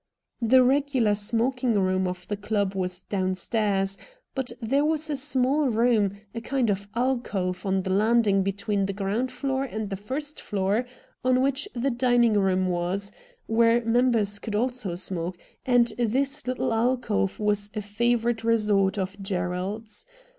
[0.41, 3.99] The regular smoking room of the club was downstairs,
[4.33, 8.93] but there was a small room, a kind of alcove, on the landing between the
[8.97, 10.87] ground floor and the first floor
[11.23, 13.11] on which the dining room was,
[13.45, 15.37] where members could also smoke,
[15.67, 20.07] and this little alcove was a 54 RED DIAMONDS favourite resort of Gerald's.